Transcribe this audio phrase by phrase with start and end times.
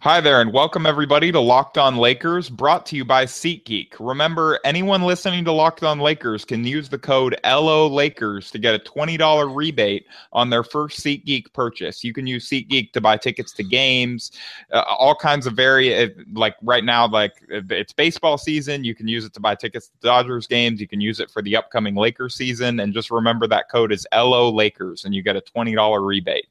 [0.00, 3.94] Hi there, and welcome everybody to Locked On Lakers, brought to you by SeatGeek.
[3.98, 8.74] Remember, anyone listening to Locked On Lakers can use the code LO Lakers to get
[8.74, 12.04] a $20 rebate on their first SeatGeek purchase.
[12.04, 14.32] You can use SeatGeek to buy tickets to games,
[14.70, 18.84] uh, all kinds of very, uh, like right now, like it's baseball season.
[18.84, 20.78] You can use it to buy tickets to Dodgers games.
[20.78, 22.80] You can use it for the upcoming Lakers season.
[22.80, 26.48] And just remember that code is LO Lakers, and you get a $20 rebate.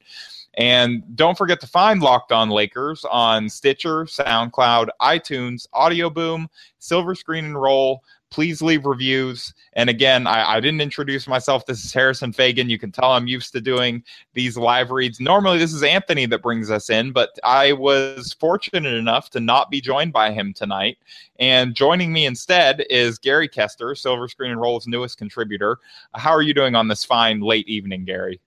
[0.56, 7.14] And don't forget to find Locked On Lakers on Stitcher, SoundCloud, iTunes, Audio Boom, Silver
[7.14, 8.02] Screen and Roll.
[8.30, 9.54] Please leave reviews.
[9.74, 11.64] And again, I, I, didn't introduce myself.
[11.64, 12.68] This is Harrison Faigen.
[12.68, 14.02] You can tell I'm used to doing
[14.34, 15.20] these live reads.
[15.20, 19.70] Normally, this is Anthony that brings us in, but I was fortunate enough to not
[19.70, 20.98] be joined by him tonight.
[21.38, 25.78] And joining me instead is Gary Kester, Silver Screen and Roll's newest contributor.
[26.14, 28.40] How are you doing on this fine late evening, Gary?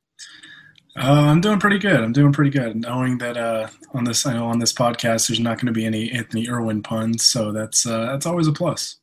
[1.01, 2.01] Uh, I'm doing pretty good.
[2.01, 5.39] I'm doing pretty good, knowing that uh, on this I know on this podcast there's
[5.39, 8.97] not going to be any Anthony Irwin puns, so that's uh, that's always a plus.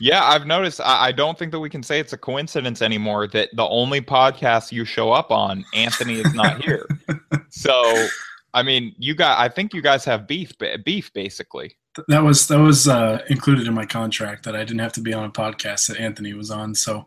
[0.00, 0.80] Yeah, I've noticed.
[0.80, 4.00] I, I, don't think that we can say it's a coincidence anymore that the only
[4.00, 6.86] podcast you show up on, Anthony is not here.
[7.50, 8.06] so,
[8.54, 9.38] I mean, you got.
[9.38, 10.52] I think you guys have beef.
[10.84, 11.76] Beef, basically
[12.08, 15.12] that was that was uh, included in my contract that I didn't have to be
[15.12, 16.74] on a podcast that Anthony was on.
[16.74, 17.06] So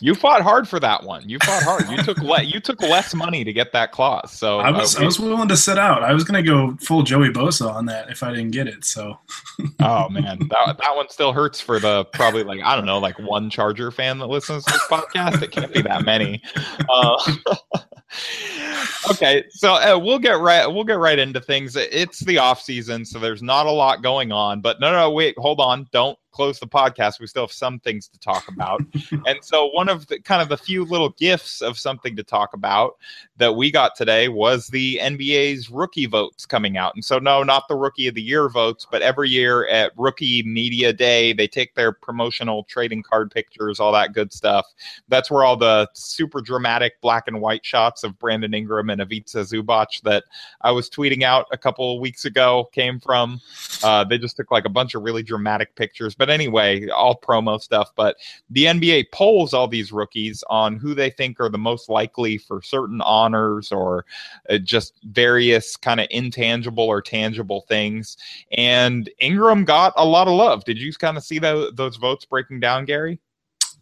[0.00, 1.28] you fought hard for that one.
[1.28, 1.88] You fought hard.
[1.88, 4.32] You took le- you took less money to get that clause.
[4.32, 6.02] So I was uh, I was willing to sit out.
[6.02, 8.84] I was going to go full Joey Bosa on that if I didn't get it.
[8.84, 9.18] So
[9.80, 13.18] oh man, that that one still hurts for the probably like I don't know like
[13.18, 15.42] one Charger fan that listens to this podcast.
[15.42, 16.42] It can't be that many.
[16.88, 17.34] Uh,
[19.10, 21.76] okay, so uh, we'll get right we'll get right into things.
[21.76, 24.60] It's the off season, so there's not a lot going on.
[24.60, 28.08] But no, no, wait, hold on, don't close the podcast, we still have some things
[28.08, 28.82] to talk about.
[29.26, 32.52] and so, one of the kind of the few little gifts of something to talk
[32.52, 32.96] about
[33.38, 36.94] that we got today was the NBA's rookie votes coming out.
[36.94, 40.42] And so, no, not the rookie of the year votes, but every year at Rookie
[40.42, 44.66] Media Day, they take their promotional trading card pictures, all that good stuff.
[45.08, 49.38] That's where all the super dramatic black and white shots of Brandon Ingram and Ivica
[49.38, 50.24] Zubac that
[50.60, 53.40] I was tweeting out a couple of weeks ago came from.
[53.82, 56.14] Uh, they just took like a bunch of really dramatic pictures.
[56.14, 57.92] But but anyway, all promo stuff.
[57.94, 58.16] But
[58.50, 62.60] the NBA polls all these rookies on who they think are the most likely for
[62.60, 64.04] certain honors or
[64.50, 68.16] uh, just various kind of intangible or tangible things.
[68.52, 70.64] And Ingram got a lot of love.
[70.64, 73.20] Did you kind of see the, those votes breaking down, Gary?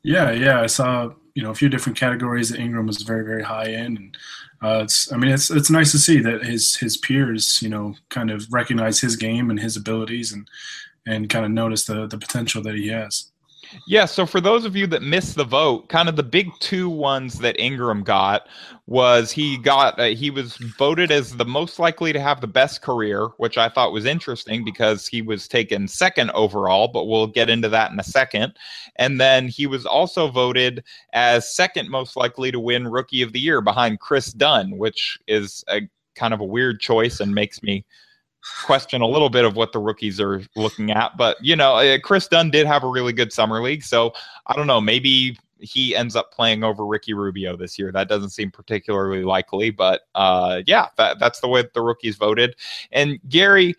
[0.03, 3.43] Yeah, yeah, I saw you know a few different categories that Ingram was very very
[3.43, 4.19] high in, and
[4.63, 7.95] uh, it's I mean it's it's nice to see that his his peers you know
[8.11, 10.47] kind of recognize his game and his abilities and
[11.07, 13.31] and kind of notice the the potential that he has.
[13.87, 16.89] Yeah, so for those of you that missed the vote, kind of the big two
[16.89, 18.47] ones that Ingram got
[18.87, 22.83] was he got uh, he was voted as the most likely to have the best
[22.83, 27.51] career, which I thought was interesting because he was taken second overall, but we'll get
[27.51, 28.55] into that in a second.
[28.97, 33.41] And then he was also voted as second most likely to win rookie of the
[33.41, 35.81] year behind Kris Dunn, which is a
[36.15, 37.85] kind of a weird choice and makes me
[38.65, 41.17] question a little bit of what the rookies are looking at.
[41.17, 44.13] But you know, Kris Dunn did have a really good summer league, so
[44.47, 44.81] I don't know.
[44.81, 47.91] Maybe he ends up playing over Ricky Rubio this year.
[47.91, 52.17] That doesn't seem particularly likely, but uh, yeah, that, that's the way that the rookies
[52.17, 52.57] voted.
[52.93, 53.75] And Gary,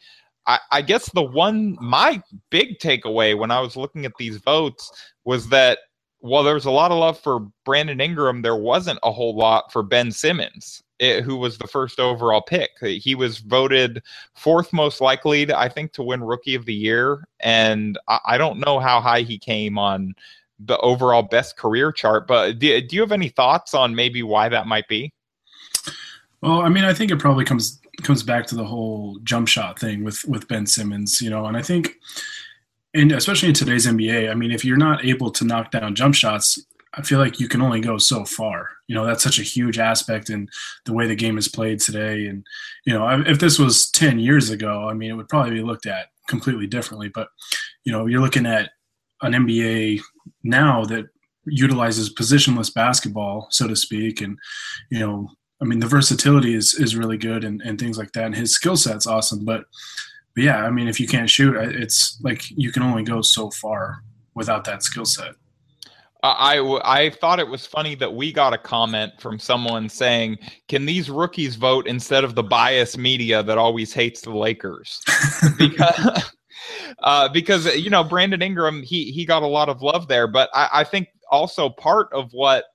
[0.48, 4.92] I, I guess the one my big takeaway when I was looking at these votes
[5.26, 5.80] was that
[6.20, 9.72] while there was a lot of love for Brandon Ingram, there wasn't a whole lot
[9.72, 12.72] for Ben Simmons it, who was the first overall pick.
[12.80, 14.02] He was voted
[14.34, 18.38] fourth most likely, to, I think, to win Rookie of the Year, and I, I,
[18.38, 20.16] don't know how high he came on
[20.60, 22.28] the overall best career chart.
[22.28, 25.12] But do, do you have any thoughts on maybe why that might be?
[26.42, 29.80] Well, I mean, I think it probably comes comes back to the whole jump shot
[29.80, 31.96] thing with with Ben Simmons, you know, and I think.
[32.94, 36.16] And especially in today's NBA, I mean, if you're not able to knock down jump
[36.16, 36.66] shots,
[36.98, 38.70] I feel like you can only go so far.
[38.88, 40.48] You know, that's such a huge aspect in
[40.86, 42.28] the way the game is played today.
[42.28, 42.46] And,
[42.86, 45.86] you know, if this was 10 years ago, I mean, it would probably be looked
[45.86, 47.10] at completely differently.
[47.10, 47.28] But,
[47.84, 48.72] you know, you're looking at
[49.22, 50.02] an NBA
[50.44, 51.06] now that
[51.46, 54.22] utilizes positionless basketball, so to speak.
[54.22, 54.38] And,
[54.90, 55.30] you know,
[55.62, 58.54] I mean, the versatility is is really good and, and things like that, and his
[58.54, 59.46] skill set's awesome.
[59.46, 59.66] But,
[60.36, 63.50] but yeah, I mean, if you can't shoot, it's like you can only go so
[63.52, 64.02] far
[64.34, 65.36] without that skill set.
[66.28, 70.38] I, I thought it was funny that we got a comment from someone saying,
[70.68, 75.02] "Can these rookies vote instead of the biased media that always hates the Lakers?"
[75.58, 76.32] because
[77.04, 80.50] uh, because you know Brandon Ingram he he got a lot of love there, but
[80.54, 82.66] I, I think also part of what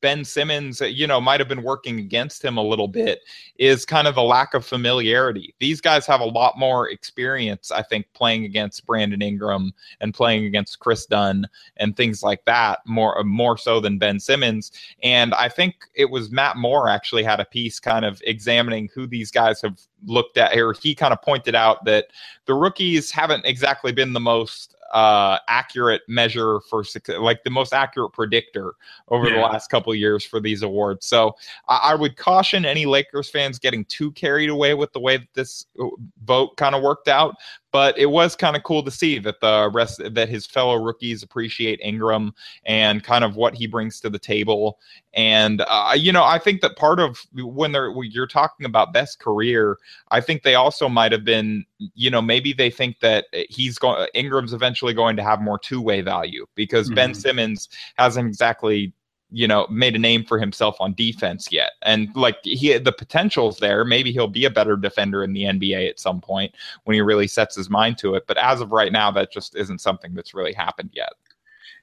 [0.00, 3.20] Ben Simmons, you know, might have been working against him a little bit
[3.58, 5.54] is kind of the lack of familiarity.
[5.58, 10.44] These guys have a lot more experience, I think, playing against Brandon Ingram and playing
[10.44, 11.46] against Kris Dunn
[11.78, 14.72] and things like that, more more so than Ben Simmons.
[15.02, 19.06] And I think it was Matt Moore actually had a piece kind of examining who
[19.06, 22.08] these guys have looked at, or he kind of pointed out that
[22.44, 26.84] the rookies haven't exactly been the most uh, accurate measure for
[27.18, 28.74] like the most accurate predictor
[29.08, 29.36] over yeah.
[29.36, 31.06] the last couple years for these awards.
[31.06, 31.34] So
[31.68, 35.32] I, I, would caution any Lakers fans getting too carried away with the way that
[35.34, 35.86] this uh,
[36.24, 37.36] vote kind of worked out
[37.76, 41.22] but it was kind of cool to see that the rest that his fellow rookies
[41.22, 42.32] appreciate Ingram
[42.64, 44.78] and kind of what he brings to the table.
[45.12, 48.94] And uh, you know, I think that part of when they're when you're talking about
[48.94, 49.76] best career,
[50.10, 54.08] I think they also might have been, you know, maybe they think that he's going
[54.14, 56.94] Ingram's eventually going to have more two way value because mm-hmm.
[56.94, 57.68] Ben Simmons
[57.98, 58.94] hasn't exactly
[59.30, 61.72] you know made a name for himself on defense yet.
[61.82, 63.84] And like he the potential's there.
[63.84, 67.26] Maybe he'll be a better defender in the NBA at some point when he really
[67.26, 68.24] sets his mind to it.
[68.26, 71.12] But as of right now that just isn't something that's really happened yet.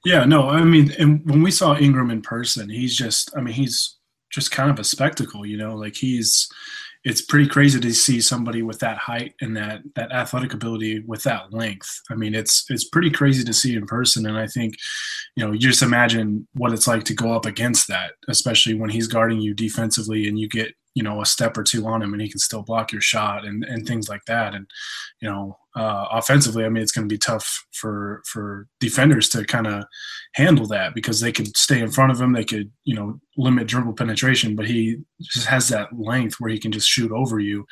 [0.04, 3.54] Yeah no i mean and when we saw ingram in person he's just i mean
[3.54, 3.96] he's
[4.30, 6.50] just kind of a spectacle you know like he's
[7.04, 11.22] it's pretty crazy to see somebody with that height and that that athletic ability with
[11.24, 12.00] that length.
[12.10, 14.74] I mean, it's it's pretty crazy to see in person, and I think,
[15.36, 18.90] you know, you just imagine what it's like to go up against that, especially when
[18.90, 22.12] he's guarding you defensively and you get you know a step or two on him
[22.12, 24.66] and he can still block your shot and and things like that and
[25.20, 29.44] you know uh, offensively i mean it's going to be tough for for defenders to
[29.44, 29.84] kind of
[30.34, 33.66] handle that because they could stay in front of him they could you know limit
[33.66, 37.64] dribble penetration but he just has that length where he can just shoot over you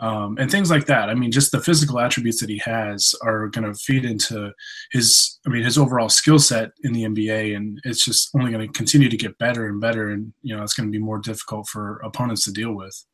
[0.00, 1.08] um, and things like that.
[1.08, 4.52] I mean, just the physical attributes that he has are going to feed into
[4.90, 8.66] his, I mean, his overall skill set in the NBA, and it's just only going
[8.66, 11.18] to continue to get better and better, and you know, it's going to be more
[11.18, 13.04] difficult for opponents to deal with.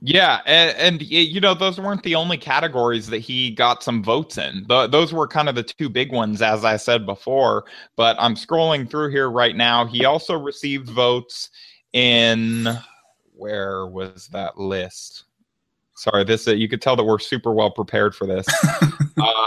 [0.00, 4.38] Yeah, and, and, you know those weren't the only categories that he got some votes
[4.38, 4.64] in.
[4.68, 7.64] The, those were kind of the two big ones, as I said before.
[7.96, 9.84] But I'm scrolling through here right now.
[9.86, 11.50] He also received votes
[11.92, 12.68] in
[13.34, 15.24] where was that list?
[15.96, 18.46] Sorry, this uh, you could tell that we're super well prepared for this.
[19.20, 19.46] uh,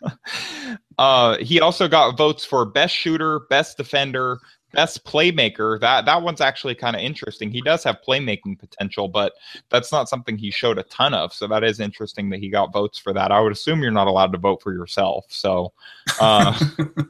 [0.98, 4.38] uh, he also got votes for best shooter, best defender,
[4.74, 7.50] best playmaker that that one's actually kind of interesting.
[7.50, 9.32] He does have playmaking potential but
[9.70, 12.72] that's not something he showed a ton of so that is interesting that he got
[12.72, 13.32] votes for that.
[13.32, 15.72] I would assume you're not allowed to vote for yourself so
[16.20, 16.58] uh,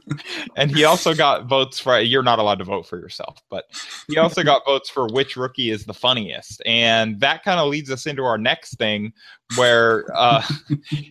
[0.55, 3.65] and he also got votes for you're not allowed to vote for yourself but
[4.07, 7.91] he also got votes for which rookie is the funniest and that kind of leads
[7.91, 9.11] us into our next thing
[9.57, 10.43] where uh,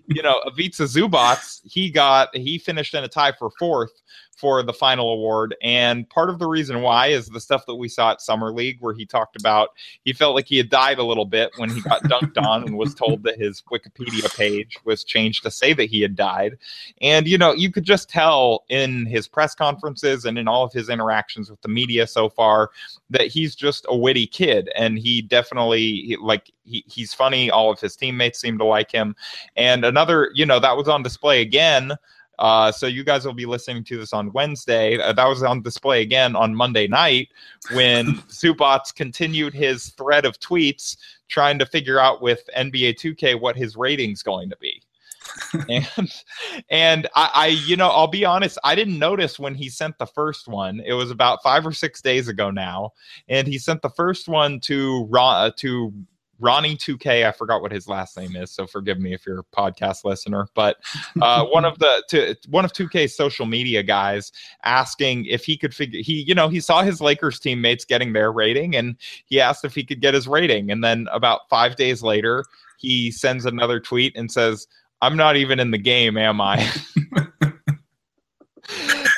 [0.07, 3.93] you know Ivica Zubac he got he finished in a tie for fourth
[4.37, 5.55] for the final award.
[5.63, 8.79] And part of the reason why is the stuff that we saw at Summer League,
[8.81, 9.71] where he talked about
[10.05, 12.77] he felt like he had died a little bit when he got dunked on and
[12.77, 16.59] was told that his Wikipedia page was changed to say that he had died.
[17.01, 20.73] And, you know, you could just tell in his press conferences and in all of
[20.73, 22.71] his interactions with the media so far
[23.11, 24.71] that he's just a witty kid.
[24.77, 27.51] And he definitely, like, he, he's funny.
[27.51, 29.15] All of his teammates seem to like him.
[29.57, 31.93] And another, you know, that was on display again
[32.39, 34.99] uh, so you guys will be listening to this on Wednesday.
[34.99, 37.29] Uh, that was on display again on Monday night
[37.73, 40.97] when Zubac continued his thread of tweets
[41.29, 44.83] trying to figure out with NBA 2K what his rating's going to be.
[45.71, 46.23] and
[46.69, 50.05] and I, I, you know I'll be honest I didn't notice when he sent the
[50.05, 52.91] first one it was about five or six days ago now
[53.31, 55.95] and he sent the first one to Ron, uh, to
[56.45, 57.27] Ronnie 2K.
[57.27, 60.47] I forgot what his last name is, so forgive me if you're a podcast listener.
[60.55, 60.77] But
[61.23, 64.31] uh, one of the to, one of 2K's social media guys
[64.63, 68.31] asking if he could figure he you know he saw his Lakers teammates getting their
[68.31, 70.71] rating, and he asked if he could get his rating.
[70.71, 72.45] And then about five days later,
[72.77, 74.67] he sends another tweet and says,
[75.01, 76.71] "I'm not even in the game, am I?"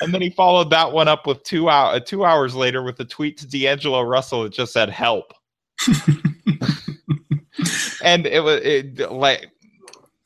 [0.00, 3.04] and then he followed that one up with two hour, two hours later with a
[3.04, 5.32] tweet to D'Angelo Russell that just said "help."
[8.06, 9.50] and it was it, like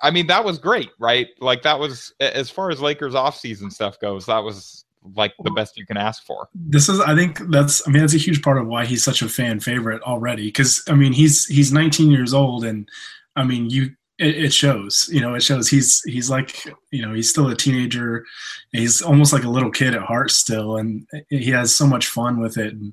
[0.03, 1.29] I mean, that was great, right?
[1.41, 4.85] Like that was as far as Lakers offseason stuff goes, that was
[5.15, 6.49] like the best you can ask for.
[6.55, 9.23] This is, I think that's, I mean, that's a huge part of why he's such
[9.23, 10.47] a fan favorite already.
[10.47, 12.89] Because I mean, he's he's 19 years old, and
[13.37, 15.09] I mean, you it, it, shows.
[15.11, 15.69] You know, it shows.
[15.69, 18.25] He's he's like, you know, he's still a teenager.
[18.73, 22.41] He's almost like a little kid at heart still, and he has so much fun
[22.41, 22.75] with it.
[22.75, 22.93] And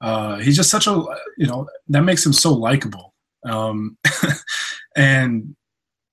[0.00, 1.04] uh, he's just such a,
[1.38, 3.13] you know, that makes him so likable.
[3.44, 3.98] Um,
[4.96, 5.54] and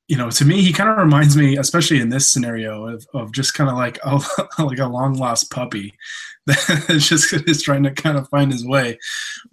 [0.07, 3.31] you know, to me, he kind of reminds me, especially in this scenario, of, of
[3.31, 4.19] just kind of like a,
[4.61, 5.93] like a long lost puppy
[6.47, 8.99] that is just is trying to kind of find his way.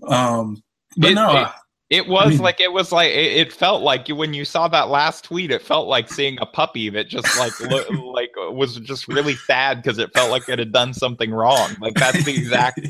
[0.09, 0.63] Um,
[0.97, 1.49] but it, no, it,
[1.90, 4.68] it was I mean, like it was like it, it, felt like when you saw
[4.68, 8.76] that last tweet, it felt like seeing a puppy that just like lo- like was
[8.80, 11.75] just really sad because it felt like it had done something wrong.
[11.80, 12.80] Like that's the exact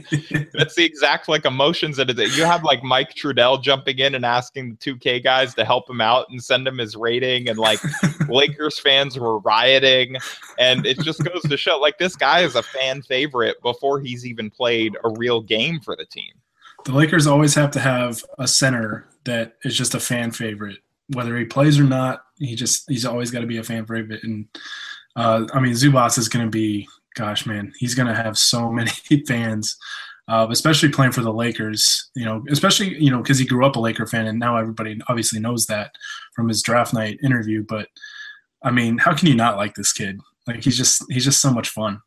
[0.52, 2.36] that's the exact like emotions that it.
[2.36, 5.88] You have like Mike Trudell jumping in and asking the two K guys to help
[5.88, 7.78] him out and send him his rating, and like
[8.28, 10.16] Lakers fans were rioting,
[10.58, 14.26] and it just goes to show like this guy is a fan favorite before he's
[14.26, 16.32] even played a real game for the team
[16.84, 20.78] the Lakers always have to have a center that is just a fan favorite,
[21.12, 22.22] whether he plays or not.
[22.38, 24.22] He just he's always got to be a fan favorite.
[24.22, 24.46] And
[25.16, 28.70] uh, I mean, Zubac is going to be, gosh, man, he's going to have so
[28.72, 28.90] many
[29.26, 29.76] fans,
[30.28, 32.10] uh, especially playing for the Lakers.
[32.14, 35.00] You know, especially you know because he grew up a Laker fan, and now everybody
[35.08, 35.92] obviously knows that
[36.34, 37.64] from his draft night interview.
[37.68, 37.88] But
[38.62, 40.20] I mean, how can you not like this kid?
[40.46, 42.00] Like he's just he's just so much fun.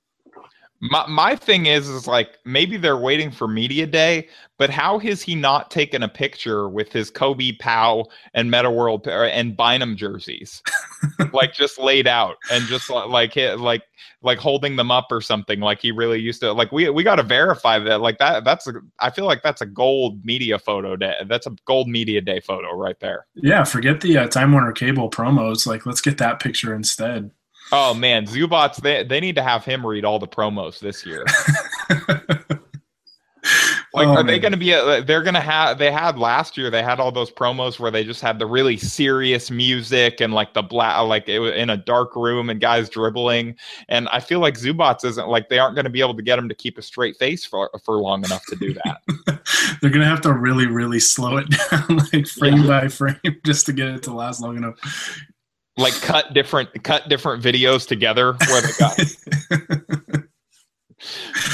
[0.81, 5.21] My my thing is is like maybe they're waiting for media day, but how has
[5.21, 10.63] he not taken a picture with his Kobe Pau and Metta World and Bynum jerseys,
[11.33, 13.83] like just laid out and just like like
[14.23, 17.15] like holding them up or something like he really used to like we we got
[17.15, 20.95] to verify that like that that's a I feel like that's a gold media photo
[20.95, 23.27] day that's a gold media day photo right there.
[23.35, 25.67] Yeah, forget the uh, Time Warner Cable promos.
[25.67, 27.31] Like let's get that picture instead.
[27.71, 31.25] Oh man, Zubac, they they need to have him read all the promos this year.
[33.93, 34.27] like oh, are man.
[34.27, 36.99] they going to be a, they're going to have they had last year they had
[36.99, 41.01] all those promos where they just had the really serious music and like the black
[41.07, 43.55] like it was in a dark room and guys dribbling
[43.89, 46.39] and i feel like Zubac isn't like they aren't going to be able to get
[46.39, 49.01] him to keep a straight face for for long enough to do that
[49.81, 52.81] they're going to have to really really slow it down like frame yeah.
[52.81, 54.77] by frame just to get it to last long enough
[55.77, 60.23] like cut different cut different videos together where they got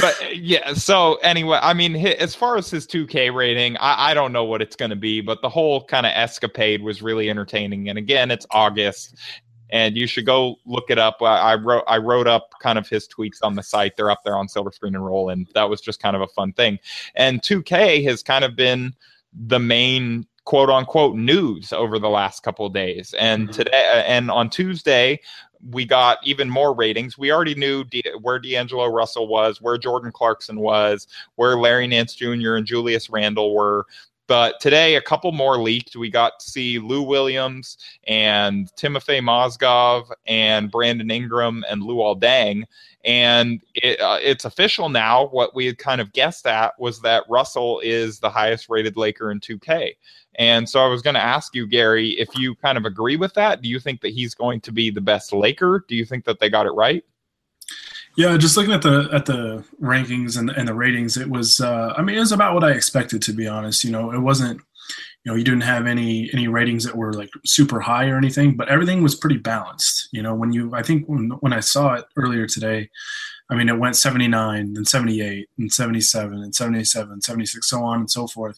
[0.02, 4.34] but yeah so anyway i mean as far as his 2k rating i, I don't
[4.34, 7.90] know what it's going to be but the whole kind of escapade was really entertaining.
[7.90, 9.16] And again it's august
[9.70, 11.18] and you should go look it up.
[11.22, 13.98] I, I wrote i wrote up kind of his tweets on the site.
[13.98, 16.28] They're up there on silver screen and roll and that was just kind of a
[16.28, 16.80] fun thing.
[17.16, 18.94] And 2k has kind of been
[19.34, 23.13] the main quote unquote news over the last couple days.
[23.20, 23.51] And mm-hmm.
[23.51, 25.20] today uh, and on Tuesday,
[25.72, 27.18] we got even more ratings.
[27.18, 32.16] We already knew D- where D'Angelo Russell was, where Jordan Clarkson was, where Larry Nance
[32.16, 32.56] Jr.
[32.56, 33.86] and Julius Randle were.
[34.28, 35.96] But today, a couple more leaked.
[35.96, 42.64] We got to see Lou Williams and Timofey Mozgov and Brandon Ingram and Luol Deng.
[43.06, 45.28] And it, uh, it's official now.
[45.28, 49.32] What we had kind of guessed at was that Russell is the highest rated Laker
[49.32, 49.94] in 2K.
[50.36, 53.34] And so I was going to ask you, Gary, if you kind of agree with
[53.36, 53.62] that.
[53.62, 55.86] Do you think that he's going to be the best Laker?
[55.88, 57.04] Do you think that they got it right?
[58.18, 61.94] Yeah, just looking at the at the rankings and, and the ratings, it was uh,
[61.96, 63.84] I mean it was about what I expected to be honest.
[63.84, 64.60] You know, it wasn't
[65.24, 68.58] you know you didn't have any any ratings that were like super high or anything,
[68.58, 70.10] but everything was pretty balanced.
[70.12, 72.90] You know, when you I think when when I saw it earlier today,
[73.52, 78.10] I mean it went 79 and 78 and 77 and 77 76 so on and
[78.10, 78.58] so forth.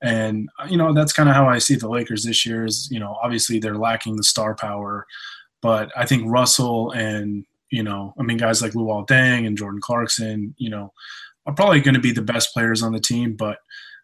[0.00, 2.64] And you know that's kind of how I see the Lakers this year.
[2.64, 5.06] Is you know obviously they're lacking the star power,
[5.60, 9.80] but I think Russell and you know I mean guys like Luol Deng and Jordan
[9.80, 10.92] Clarkson, you know,
[11.46, 13.34] are probably going to be the best players on the team.
[13.36, 13.58] But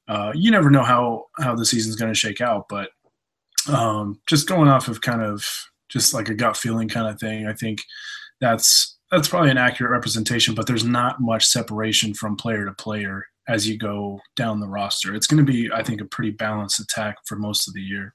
[0.08, 2.66] uh, you never know how how the season's going to shake out.
[2.68, 2.90] But
[3.68, 5.46] um, just going off of kind of
[5.88, 7.82] just like a gut feeling kind of thing, I think
[8.40, 10.54] that's that's probably an accurate representation.
[10.54, 15.14] But there's not much separation from player to player as you go down the roster.
[15.14, 18.14] It's going to be, I think, a pretty balanced attack for most of the year.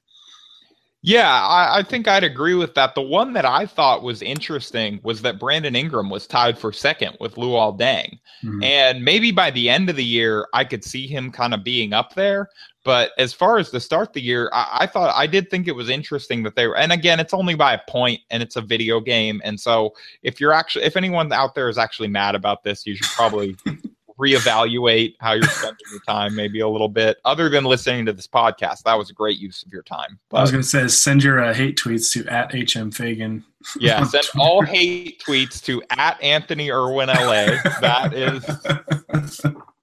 [1.02, 2.94] Yeah, I, I, think I'd agree with that.
[2.94, 7.16] The one that I thought was interesting was that Brandon Ingram was tied for second
[7.20, 8.18] with Luol Deng.
[8.42, 8.62] Mm-hmm.
[8.64, 11.92] And maybe by the end of the year, I could see him kind of being
[11.92, 12.48] up there.
[12.82, 15.66] But as far as the start of the year, I, I, thought I did think
[15.68, 16.76] it was interesting that they were.
[16.76, 19.40] And again, it's only by a point, and it's a video game.
[19.44, 22.94] And so, if you're actually, if anyone out there is actually mad about this, you
[22.94, 23.56] should probably
[24.18, 28.26] reevaluate how you're spending your time maybe a little bit other than listening to this
[28.26, 28.82] podcast.
[28.84, 30.18] That was a great use of your time.
[30.30, 33.42] But, i was going to say send your uh, hate tweets to at hm faigen.
[33.78, 37.46] Yeah send all hate tweets to at anthony irwin la
[37.80, 39.40] that is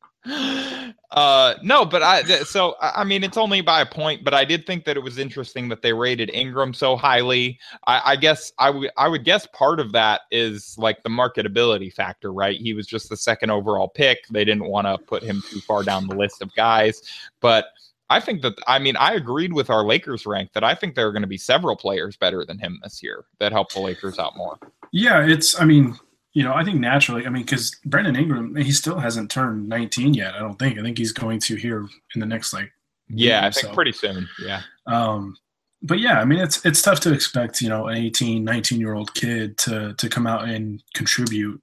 [1.12, 4.66] uh no but i so i mean it's only by a point but i did
[4.66, 7.60] think that it was interesting that they rated ingram so highly.
[7.88, 11.94] I, I guess i would i would guess part of that is like the marketability
[11.94, 12.60] factor right?
[12.60, 14.28] He was just the second overall pick.
[14.28, 17.02] They didn't want to put him too far down the list of guys.
[17.40, 17.68] But
[18.10, 21.08] I think that I mean I agreed with our Lakers rank that I think there
[21.08, 24.20] are going to be several players better than him this year that help the Lakers
[24.20, 24.58] out more.
[24.92, 25.98] Yeah, it's I mean
[26.34, 30.16] you know, I think naturally, I mean, because Brandon Ingram, he still hasn't turned 19
[30.16, 30.34] yet.
[30.34, 30.80] I don't think.
[30.80, 32.72] I think he's going to here in the next like.
[33.08, 33.74] Yeah, I think so.
[33.74, 34.28] pretty soon.
[34.44, 34.62] Yeah.
[34.88, 35.36] Um,
[35.84, 38.94] but yeah, I mean, it's it's tough to expect you know an 18, 19 year
[38.94, 41.62] old kid to to come out and contribute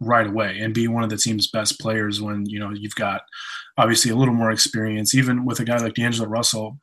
[0.00, 3.22] right away and be one of the team's best players when you know you've got
[3.78, 5.14] obviously a little more experience.
[5.14, 6.78] Even with a guy like D'Angelo Russell,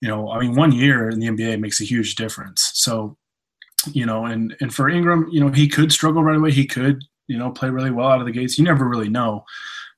[0.00, 2.70] you know, I mean, one year in the NBA makes a huge difference.
[2.74, 3.18] So
[3.92, 6.52] you know, and and for Ingram, you know, he could struggle right away.
[6.52, 8.58] He could, you know, play really well out of the gates.
[8.58, 9.44] You never really know.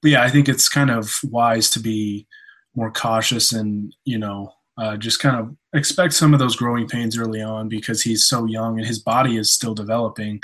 [0.02, 2.26] But yeah, I think it's kind of wise to be
[2.74, 7.18] more cautious and you know uh, just kind of expect some of those growing pains
[7.18, 10.40] early on because he's so young and his body is still developing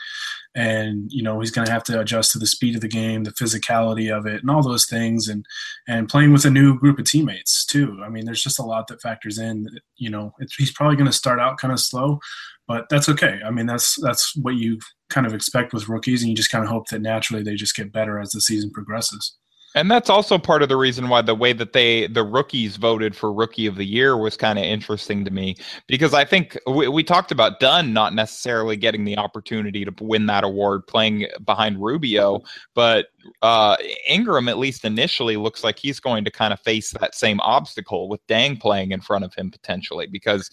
[0.57, 3.25] and you know he's going to have to adjust to the speed of the game
[3.25, 5.45] the physicality of it and all those things and
[5.89, 8.87] and playing with a new group of teammates too i mean there's just a lot
[8.87, 12.21] that factors in you know he's probably going to start out kind of slow
[12.67, 13.41] but that's okay.
[13.45, 14.79] I mean, that's that's what you
[15.11, 17.77] kind of expect with rookies, and you just kind of hope that naturally they just
[17.77, 19.37] get better as the season progresses.
[19.75, 23.17] And that's also part of the reason why the way that they the rookies voted
[23.17, 25.57] for rookie of the year was kind of interesting to me.
[25.89, 30.27] Because I think we, we, talked about Dunn not necessarily getting the opportunity to win
[30.27, 32.41] that award playing behind Rubio,
[32.75, 33.09] but
[33.43, 33.77] uh,
[34.09, 38.09] Ingram at least initially looks like he's going to kind of face that same obstacle
[38.09, 40.51] with Deng playing in front of him potentially because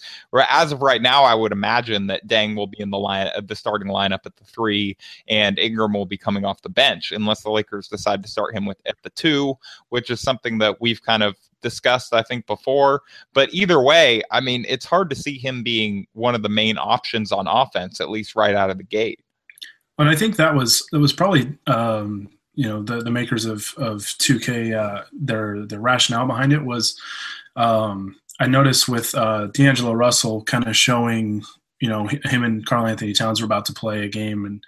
[0.48, 3.56] as of right now I would imagine that Deng will be in the line the
[3.56, 4.96] starting lineup at the 3
[5.28, 8.66] and Ingram will be coming off the bench unless the Lakers decide to start him
[8.66, 9.54] with at the two,
[9.90, 13.02] which is something that we've kind of discussed, I think, before.
[13.32, 16.76] But either way, I mean, it's hard to see him being one of the main
[16.76, 19.20] options on offense, at least right out of the gate.
[19.98, 23.72] And I think that was that was probably um, you know the the makers of
[23.76, 27.00] of 2K uh, their their rationale behind it was
[27.56, 31.42] um, I noticed with uh, D'Angelo Russell kind of showing
[31.80, 34.62] you know him and Karl-Anthony Towns were about to play a game and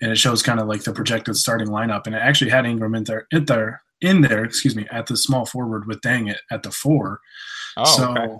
[0.00, 2.94] and it shows kind of like the projected starting lineup and it actually had Ingram
[2.94, 6.40] in there in there in there, excuse me, at the small forward with Deng it
[6.50, 7.20] at the four.
[7.76, 8.34] Oh, so, okay.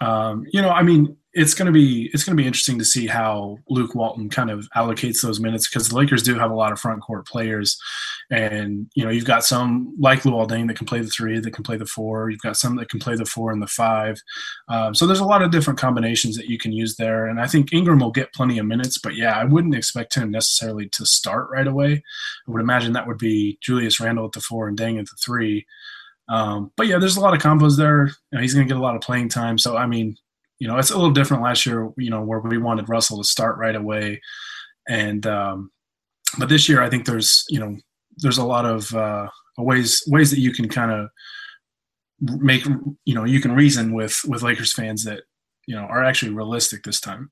[0.00, 2.84] Um, you know, I mean, it's going to be it's going to be interesting to
[2.84, 6.54] see how Luke Walton kind of allocates those minutes because the Lakers do have a
[6.54, 7.80] lot of front court players,
[8.30, 11.52] and you know you've got some like Luol Deng that can play the three, that
[11.52, 12.30] can play the four.
[12.30, 14.20] You've got some that can play the four and the five.
[14.68, 17.46] Um, so there's a lot of different combinations that you can use there, and I
[17.46, 18.98] think Ingram will get plenty of minutes.
[18.98, 22.02] But yeah, I wouldn't expect him necessarily to start right away.
[22.48, 25.16] I would imagine that would be Julius Randle at the four and Deng at the
[25.24, 25.64] three.
[26.30, 28.06] Um, but yeah, there's a lot of combos there.
[28.06, 29.58] You know, he's going to get a lot of playing time.
[29.58, 30.16] So I mean,
[30.60, 33.24] you know, it's a little different last year, you know, where we wanted Russell to
[33.24, 34.20] start right away.
[34.88, 35.70] And, um,
[36.38, 37.76] but this year, I think there's, you know,
[38.18, 39.26] there's a lot of uh,
[39.58, 41.08] ways, ways that you can kind of
[42.20, 42.64] make,
[43.04, 45.22] you know, you can reason with, with Lakers fans that,
[45.66, 47.30] you know, are actually realistic this time.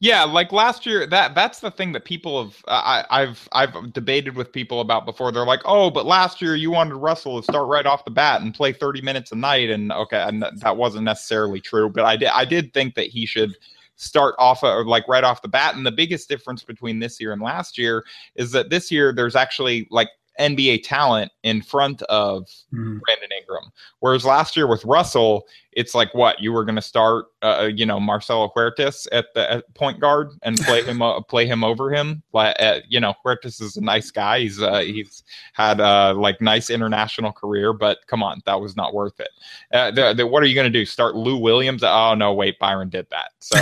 [0.00, 3.92] Yeah, like last year, that that's the thing that people have uh, I, I've I've
[3.92, 5.32] debated with people about before.
[5.32, 8.40] They're like, oh, but last year you wanted Russell to start right off the bat
[8.40, 11.88] and play 30 minutes a night, and okay, and that wasn't necessarily true.
[11.88, 13.56] But I did I did think that he should
[13.96, 15.74] start off of, like right off the bat.
[15.74, 18.04] And the biggest difference between this year and last year
[18.36, 23.00] is that this year there's actually like NBA talent in front of mm.
[23.00, 23.72] Brandon Ingram.
[24.00, 27.70] Whereas last year with Russell, it's like what you were going to start, uh, uh,
[27.74, 31.62] you know, Marcelo Huertas at the at point guard and play him uh, play him
[31.62, 32.22] over him.
[32.34, 34.40] Uh, you know, Huertas is a nice guy.
[34.40, 35.22] He's uh, he's
[35.52, 39.30] had a like nice international career, but come on, that was not worth it.
[39.72, 40.84] Uh, the, the, what are you going to do?
[40.84, 41.82] Start Lou Williams?
[41.84, 43.30] Oh no, wait, Byron did that.
[43.40, 43.56] So,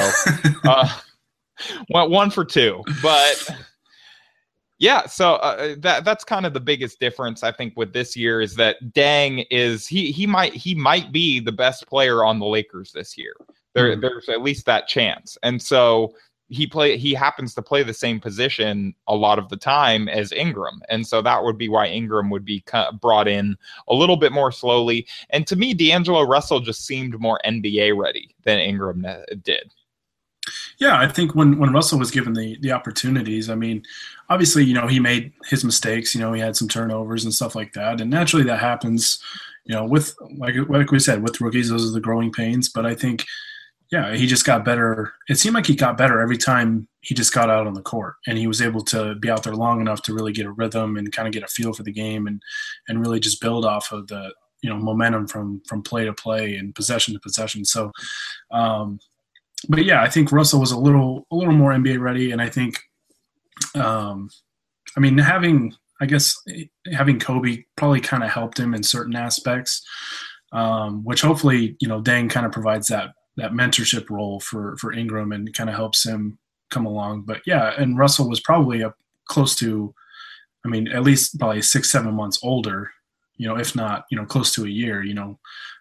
[0.64, 0.88] uh,
[1.88, 3.50] one for two, but
[4.78, 8.14] yeah, so uh, uh, that that's kind of the biggest difference I think with this
[8.14, 12.38] year is that Deng is he he might he might be the best player on
[12.38, 13.34] the Lakers this year.
[13.74, 14.02] There mm-hmm.
[14.02, 15.38] there's at least that chance.
[15.42, 16.14] And so
[16.48, 20.30] he play he happens to play the same position a lot of the time as
[20.32, 20.82] Ingram.
[20.90, 22.62] And so that would be why Ingram would be
[23.00, 23.56] brought in
[23.88, 25.06] a little bit more slowly.
[25.30, 29.72] And to me D'Angelo Russell just seemed more NBA ready than Ingram uh, did.
[30.78, 33.82] Yeah, I think when, when Russell was given the the opportunities, I mean,
[34.28, 36.14] obviously, you know, he made his mistakes.
[36.14, 39.18] You know, he had some turnovers and stuff like that, and naturally that happens.
[39.64, 42.68] You know, with like like we said, with rookies, those are the growing pains.
[42.68, 43.24] But I think,
[43.90, 45.14] yeah, he just got better.
[45.28, 48.16] It seemed like he got better every time he just got out on the court,
[48.26, 50.96] and he was able to be out there long enough to really get a rhythm
[50.96, 52.42] and kind of get a feel for the game, and
[52.88, 56.56] and really just build off of the you know momentum from from play to play
[56.56, 57.64] and possession to possession.
[57.64, 57.92] So.
[58.50, 59.00] Um,
[59.68, 62.48] but yeah, I think Russell was a little a little more NBA ready, and I
[62.48, 62.78] think,
[63.74, 64.28] um,
[64.96, 66.36] I mean, having I guess
[66.92, 69.82] having Kobe probably kind of helped him in certain aspects,
[70.52, 74.92] um, which hopefully you know Deng kind of provides that that mentorship role for for
[74.92, 76.38] Ingram and kind of helps him
[76.70, 77.22] come along.
[77.22, 79.94] But yeah, and Russell was probably up close to,
[80.64, 82.90] I mean, at least probably six seven months older,
[83.36, 85.38] you know, if not you know close to a year, you know,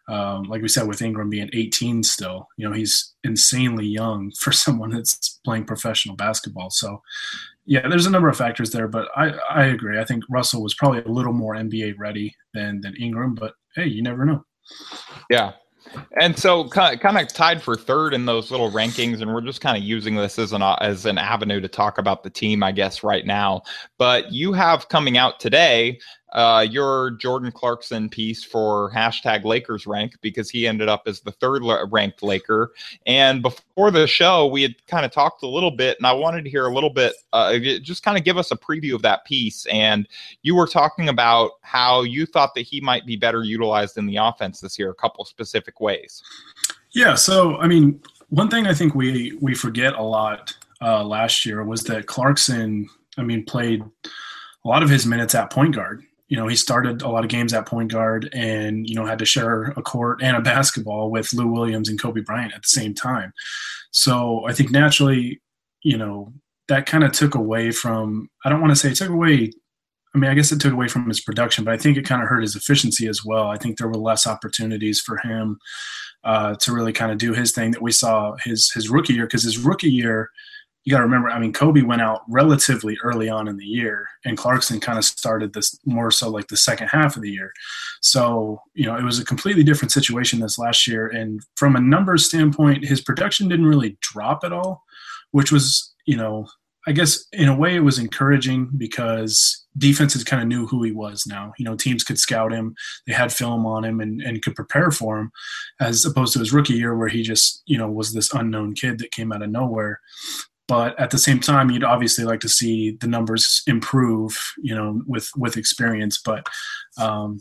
[0.08, 4.52] um, like we said with Ingram being 18 still, you know, he's insanely young for
[4.52, 6.70] someone that's playing professional basketball.
[6.70, 7.02] So,
[7.66, 10.00] yeah, there's a number of factors there, but I, I agree.
[10.00, 13.88] I think Russell was probably a little more NBA ready than than Ingram, but hey,
[13.88, 14.46] you never know.
[15.32, 15.54] Yeah,
[16.20, 19.78] and so kind of tied for third in those little rankings, and we're just kind
[19.78, 23.04] of using this as an as an avenue to talk about the team, I guess,
[23.04, 23.62] right now.
[23.98, 26.00] But you have coming out today
[26.36, 31.32] uh, your Jordan Clarkson piece for hashtag Lakers rank because he ended up as the
[31.32, 32.74] third ranked Laker.
[33.06, 36.44] And before the show, we had kind of talked a little bit, and I wanted
[36.44, 39.24] to hear a little bit, uh, just kind of give us a preview of that
[39.24, 39.66] piece.
[39.68, 40.10] And
[40.42, 44.18] you were talking about how you thought that he might be better utilized in the
[44.18, 46.22] offense this year, a couple specific ways.
[46.92, 47.16] Yeah.
[47.16, 51.64] So, I mean, one thing I think we we forget a lot uh, last year
[51.64, 56.38] was that Clarkson, I mean, played a lot of his minutes at point guard you
[56.38, 59.26] know, he started a lot of games at point guard and, you know, had to
[59.26, 62.94] share a court and a basketball with Lou Williams and Kobe Bryant at the same
[62.94, 63.32] time.
[63.92, 65.42] So I think naturally,
[65.84, 66.34] you know,
[66.68, 69.52] that kind of took away from, I don't want to say it took away,
[70.16, 72.24] I mean, I guess it took away from his production, but I think it kind
[72.24, 73.50] of hurt his efficiency as well.
[73.50, 75.60] I think there were less opportunities for him
[76.24, 79.26] uh, to really kind of do his thing that we saw his his rookie year
[79.26, 80.30] because his rookie year–
[80.86, 84.08] you got to remember, I mean, Kobe went out relatively early on in the year,
[84.24, 87.52] and Clarkson kind of started this more so like the second half of the year.
[88.02, 91.08] So, you know, it was a completely different situation this last year.
[91.08, 94.84] And from a numbers standpoint, his production didn't really drop at all,
[95.32, 96.48] which was, you know,
[96.88, 100.92] I guess in a way it was encouraging because defenses kind of knew who he
[100.92, 101.52] was now.
[101.58, 102.76] You know, teams could scout him,
[103.08, 105.32] they had film on him and, and could prepare for him,
[105.80, 109.00] as opposed to his rookie year where he just, you know, was this unknown kid
[109.00, 110.00] that came out of nowhere
[110.68, 115.02] but at the same time you'd obviously like to see the numbers improve you know
[115.08, 116.48] with with experience but
[116.98, 117.40] um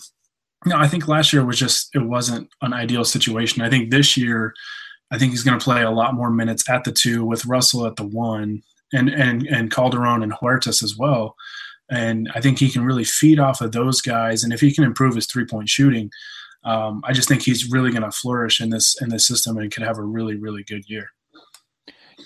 [0.66, 3.62] no i think last year was just it wasn't an ideal situation.
[3.62, 4.54] I think this year
[5.10, 7.86] i think he's going to play a lot more minutes at the two with russell
[7.86, 11.36] at the one and and and calderon and huertas as well.
[11.90, 14.42] And i think he can really feed off of those guys.
[14.44, 16.10] And if he can improve his three point shooting
[16.64, 19.72] um, i just think he's really going to flourish in this in this system and
[19.72, 21.13] could have a really really good year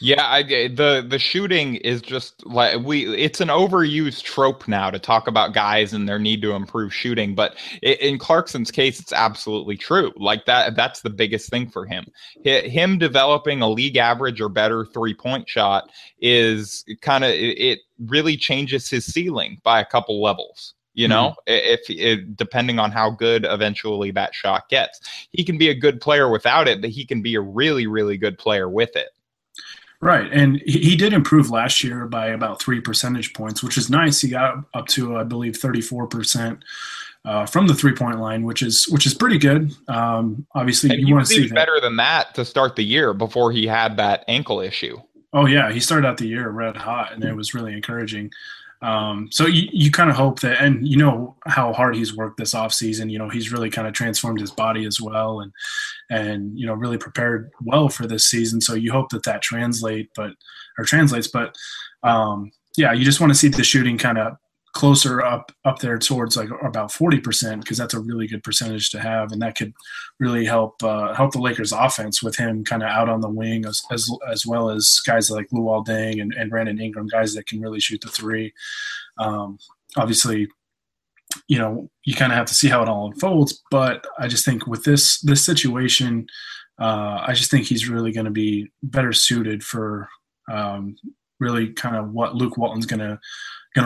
[0.01, 3.07] yeah, I, the the shooting is just like we.
[3.17, 7.35] It's an overused trope now to talk about guys and their need to improve shooting.
[7.35, 10.13] But in Clarkson's case, it's absolutely true.
[10.17, 12.07] Like that, that's the biggest thing for him.
[12.45, 18.37] Him developing a league average or better three point shot is kind of it really
[18.37, 21.75] changes his ceiling by a couple levels you know mm-hmm.
[21.75, 26.01] if, if, depending on how good eventually that shot gets he can be a good
[26.01, 29.09] player without it but he can be a really really good player with it
[30.01, 34.21] Right, and he did improve last year by about three percentage points, which is nice.
[34.21, 36.63] He got up to, I believe, thirty-four percent
[37.25, 39.75] uh, from the three-point line, which is which is pretty good.
[39.89, 43.51] Um, obviously, and you want to see better than that to start the year before
[43.51, 44.99] he had that ankle issue.
[45.33, 48.31] Oh yeah, he started out the year red hot, and it was really encouraging.
[48.81, 52.37] Um, so you, you kind of hope that, and you know how hard he's worked
[52.37, 53.11] this off season.
[53.11, 55.53] You know he's really kind of transformed his body as well, and
[56.11, 58.61] and you know really prepared well for this season.
[58.61, 60.33] So you hope that that translate, but
[60.79, 61.29] or translates.
[61.29, 61.57] But
[62.03, 64.37] um, yeah, you just want to see the shooting kind of
[64.79, 69.01] closer up up there towards like about 40% because that's a really good percentage to
[69.01, 69.75] have and that could
[70.21, 73.67] really help uh, help the Lakers offense with him kind of out on the wing
[73.67, 77.49] as, as, as well as guys like Luol Deng and, and Brandon Ingram guys that
[77.49, 78.55] can really shoot the three.
[79.19, 79.59] Um,
[79.97, 80.47] obviously
[81.49, 84.45] you know you kind of have to see how it all unfolds but I just
[84.45, 86.29] think with this this situation
[86.81, 90.09] uh, I just think he's really going to be better suited for
[90.49, 90.95] um,
[91.41, 93.19] really kind of what Luke Walton's going to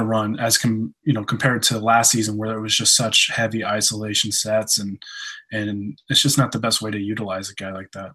[0.00, 3.30] to run as com, you know compared to last season where it was just such
[3.34, 5.02] heavy isolation sets and
[5.50, 8.12] and it's just not the best way to utilize a guy like that.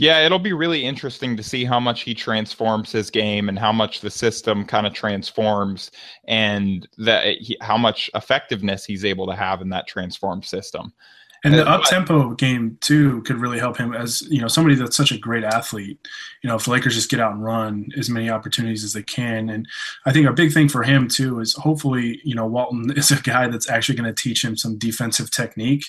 [0.00, 3.70] Yeah, it'll be really interesting to see how much he transforms his game and how
[3.70, 5.90] much the system kind of transforms
[6.26, 10.94] and that he, how much effectiveness he's able to have in that transformed system.
[11.42, 14.96] And the up tempo game too could really help him as you know somebody that's
[14.96, 15.98] such a great athlete.
[16.42, 19.02] You know, if the Lakers just get out and run as many opportunities as they
[19.02, 19.66] can, and
[20.04, 23.22] I think a big thing for him too is hopefully you know Walton is a
[23.22, 25.84] guy that's actually going to teach him some defensive technique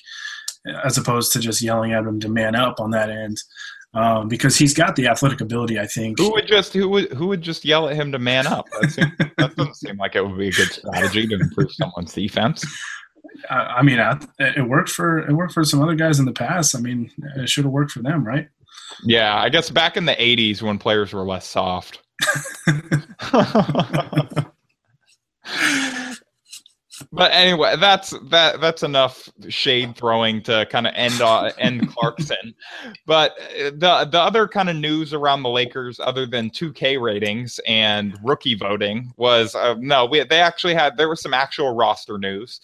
[0.84, 3.42] as opposed to just yelling at him to man up on that end
[3.94, 5.80] um, because he's got the athletic ability.
[5.80, 6.20] I think.
[6.20, 8.68] Who would just who would who would just yell at him to man up?
[8.80, 12.14] That, seems, that doesn't seem like it would be a good strategy to improve someone's
[12.14, 12.64] defense.
[13.50, 14.00] I, I mean,
[14.40, 16.76] it worked for it worked for some other guys in the past.
[16.76, 18.50] I mean, it should have worked for them, right?
[19.04, 22.02] Yeah, I guess back in the '80s when players were less soft.
[27.12, 32.54] but anyway, that's that that's enough shade throwing to kind of end uh, end Clarkson.
[33.06, 38.18] But the the other kind of news around the Lakers, other than 2K ratings and
[38.24, 42.62] rookie voting, was uh, no, we they actually had there was some actual roster news.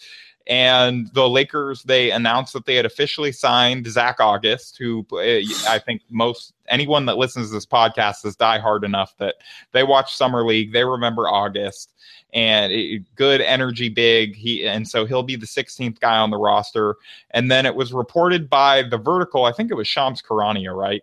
[0.48, 5.78] And the Lakers, they announced that they had officially signed Zach Auguste, who uh, I
[5.78, 9.36] think most anyone that listens to this podcast is diehard enough that
[9.72, 11.92] they watch Summer League, they remember Auguste.
[12.32, 14.34] And it, good energy big.
[14.34, 16.96] He and so he'll be the 16th guy on the roster.
[17.30, 21.02] And then it was reported by the vertical i think it was shams charania right?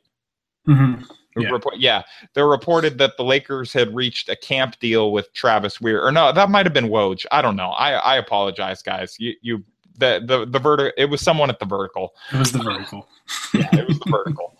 [0.67, 1.03] Mm-hmm.
[1.37, 1.49] Yeah.
[1.49, 6.01] Report, yeah, they reported that the Lakers had reached a camp deal with Travis Wear,
[6.01, 7.25] or no, that might have been Woj.
[7.29, 7.71] I don't know.
[7.71, 9.17] I I apologize, guys.
[9.19, 9.63] You you
[9.97, 10.91] the the the vertical.
[10.97, 12.13] It was someone at the vertical.
[12.33, 13.07] It was the vertical.
[13.53, 14.57] yeah, it was the vertical.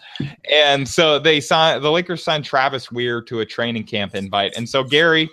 [0.51, 4.53] And so they signed the Lakers signed Travis Wear to a training camp invite.
[4.55, 5.29] And so Gary,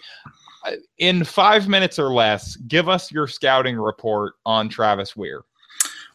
[0.65, 5.43] uh, in five minutes or less, give us your scouting report on Travis Wear.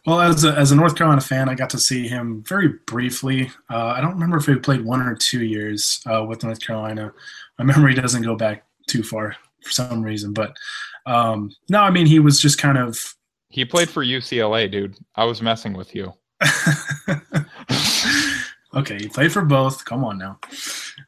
[0.08, 3.52] Well, as a, as a North Carolina fan, I got to see him very briefly.
[3.70, 7.14] Uh, I don't remember if he played one or two years uh, with North Carolina.
[7.60, 10.56] My memory doesn't go back too far for some reason, but
[11.06, 13.16] um, no, I mean he was just kind of.
[13.50, 14.96] He played for UCLA, dude.
[15.16, 16.14] I was messing with you.
[18.78, 19.84] okay, he played for both.
[19.86, 20.40] Come on now.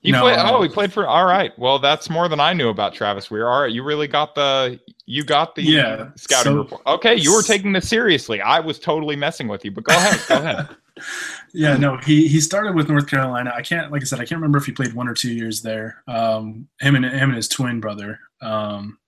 [0.01, 0.37] He no, played.
[0.37, 1.07] Uh, oh, he played for.
[1.07, 1.57] All right.
[1.57, 3.49] Well, that's more than I knew about Travis Wear.
[3.49, 4.79] All right, you really got the.
[5.05, 6.81] You got the yeah, scouting so, report.
[6.85, 8.41] Okay, you were taking this seriously.
[8.41, 10.19] I was totally messing with you, but go ahead.
[10.27, 10.69] Go ahead.
[11.53, 13.51] yeah, no, he he started with North Carolina.
[13.55, 15.61] I can't, like I said, I can't remember if he played one or two years
[15.61, 16.03] there.
[16.07, 18.19] Um, him and him and his twin brother.
[18.41, 18.99] Um,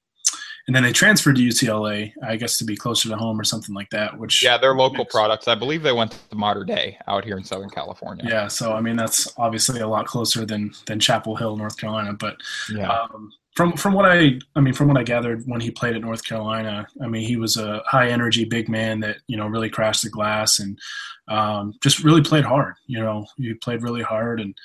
[0.67, 3.73] and then they transferred to UCLA, I guess, to be closer to home or something
[3.73, 4.17] like that.
[4.17, 5.47] Which yeah, they're local makes, products.
[5.47, 8.25] I believe they went to Mater Dei out here in Southern California.
[8.27, 12.13] Yeah, so I mean that's obviously a lot closer than than Chapel Hill, North Carolina.
[12.13, 12.37] But
[12.71, 12.89] yeah.
[12.89, 16.01] Um, from from what I I mean from what I gathered when he played at
[16.01, 19.69] North Carolina, I mean he was a high energy big man that you know really
[19.69, 20.79] crashed the glass and
[21.27, 22.75] um, just really played hard.
[22.87, 24.55] You know, he played really hard and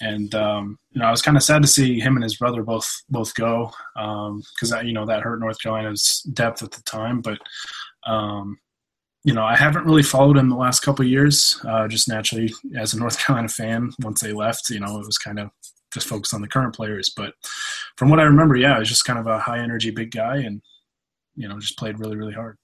[0.00, 2.62] and um, you know I was kind of sad to see him and his brother
[2.62, 7.20] both both go because um, you know that hurt North Carolina's depth at the time.
[7.20, 7.38] But
[8.06, 8.58] um,
[9.24, 12.94] you know I haven't really followed him the last couple years, uh, just naturally as
[12.94, 13.90] a North Carolina fan.
[14.00, 15.50] Once they left, you know it was kind of
[15.92, 17.12] just focused on the current players.
[17.14, 17.34] But
[17.96, 20.38] from what I remember, yeah, he was just kind of a high energy big guy,
[20.38, 20.62] and
[21.36, 22.56] you know just played really really hard.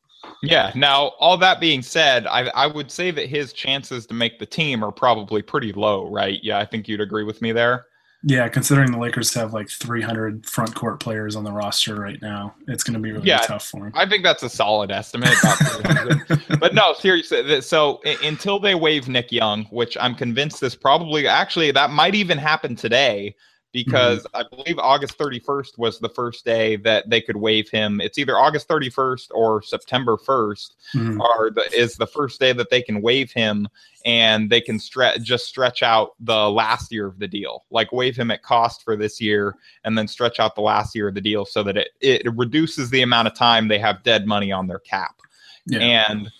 [0.42, 0.72] Yeah.
[0.74, 4.46] Now, all that being said, I, I would say that his chances to make the
[4.46, 6.38] team are probably pretty low, right?
[6.42, 7.86] Yeah, I think you'd agree with me there.
[8.22, 12.54] Yeah, considering the Lakers have like 300 front court players on the roster right now,
[12.66, 13.92] it's going to be really yeah, tough for him.
[13.94, 15.36] I think that's a solid estimate.
[16.58, 17.56] but no, seriously.
[17.56, 22.16] Uh, so until they waive Nick Young, which I'm convinced this probably actually that might
[22.16, 23.36] even happen today
[23.72, 24.36] because mm-hmm.
[24.36, 28.00] I believe August 31st was the first day that they could waive him.
[28.00, 31.20] It's either August 31st or September 1st mm-hmm.
[31.20, 33.68] are the, is the first day that they can waive him
[34.04, 37.64] and they can stretch just stretch out the last year of the deal.
[37.70, 41.08] Like waive him at cost for this year and then stretch out the last year
[41.08, 44.26] of the deal so that it, it reduces the amount of time they have dead
[44.26, 45.20] money on their cap.
[45.66, 45.80] Yeah.
[45.80, 46.30] And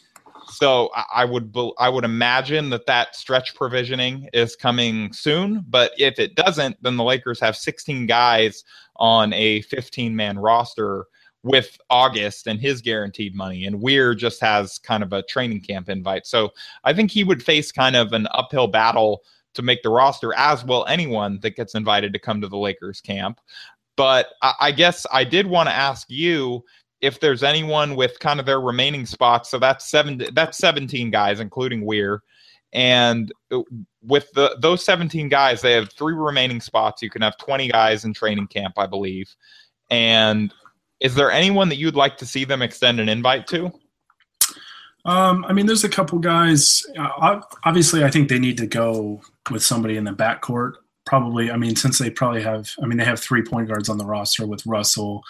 [0.51, 5.65] so I would I would imagine that that stretch provisioning is coming soon.
[5.69, 8.65] But if it doesn't, then the Lakers have 16 guys
[8.97, 11.07] on a 15 man roster
[11.43, 15.89] with Auguste and his guaranteed money, and Wear just has kind of a training camp
[15.89, 16.27] invite.
[16.27, 16.51] So
[16.83, 19.23] I think he would face kind of an uphill battle
[19.55, 23.01] to make the roster, as will anyone that gets invited to come to the Lakers
[23.01, 23.41] camp.
[23.97, 24.27] But
[24.61, 26.65] I guess I did want to ask you
[27.01, 29.51] if there's anyone with kind of their remaining spots.
[29.51, 30.23] So that's seven.
[30.33, 32.23] That's 17 guys, including Wear.
[32.73, 33.33] And
[34.03, 37.03] with the those 17 guys, they have three remaining spots.
[37.03, 39.35] You can have 20 guys in training camp, I believe.
[39.91, 40.53] And
[41.01, 43.73] is there anyone that you'd like to see them extend an invite to?
[45.05, 46.85] Um, I mean, there's a couple guys.
[46.99, 50.73] Uh, obviously, I think they need to go with somebody in the backcourt.
[51.05, 53.99] Probably, I mean, since they probably have, I mean, they have three point guards on
[53.99, 55.23] the roster with Russell,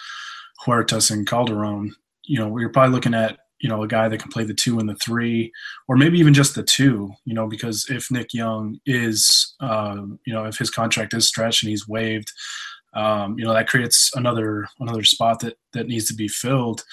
[0.65, 1.95] Huertas, and Calderon.
[2.23, 4.79] You know, you're probably looking at you know a guy that can play the two
[4.79, 5.51] and the three,
[5.87, 7.11] or maybe even just the two.
[7.25, 11.63] You know, because if Nick Young is, uh, you know, if his contract is stretched
[11.63, 12.31] and he's waived,
[12.93, 16.83] um, you know, that creates another another spot that that needs to be filled.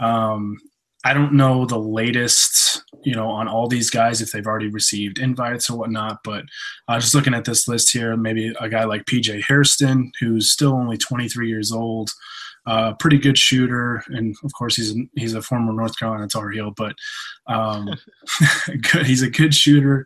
[0.00, 0.58] Um,
[1.06, 5.18] I don't know the latest, you know, on all these guys if they've already received
[5.18, 6.20] invites or whatnot.
[6.24, 6.44] But
[6.88, 10.72] uh, just looking at this list here, maybe a guy like PJ Hairston, who's still
[10.72, 12.10] only 23 years old,
[12.66, 16.72] uh, pretty good shooter, and of course he's he's a former North Carolina Tar Heel,
[16.76, 16.94] but
[17.46, 17.88] um,
[18.92, 20.04] good, he's a good shooter.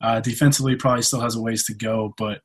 [0.00, 2.40] Uh, defensively, probably still has a ways to go, but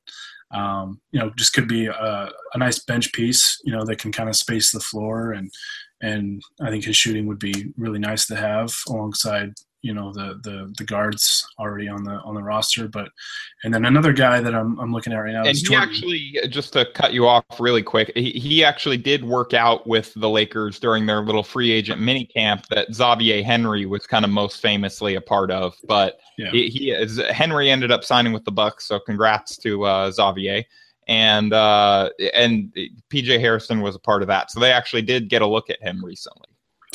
[0.52, 4.12] um, you know, just could be a, a nice bench piece, you know, that can
[4.12, 5.52] kind of space the floor and
[6.02, 9.54] and I think his shooting would be really nice to have alongside
[9.86, 13.10] you know the the the guards already on the on the roster but
[13.64, 15.88] and then another guy that i'm, I'm looking at right now and he Jordan.
[15.88, 20.12] actually just to cut you off really quick he, he actually did work out with
[20.16, 24.32] the lakers during their little free agent mini camp that xavier henry was kind of
[24.32, 26.50] most famously a part of but yeah.
[26.50, 30.64] he, he is henry ended up signing with the bucks so congrats to uh, xavier
[31.08, 32.74] and uh, and
[33.12, 34.50] PJ Hairston was a part of that.
[34.50, 36.48] So they actually did get a look at him recently.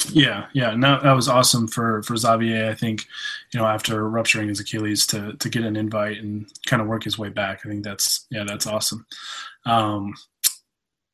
[0.08, 2.70] Yeah, yeah, that, was awesome for for Xavier.
[2.70, 3.06] I think,
[3.52, 7.04] you know, after rupturing his Achilles, to to get an invite and kind of work
[7.04, 7.60] his way back.
[7.64, 9.06] I think that's yeah, that's awesome.
[9.66, 10.14] Um,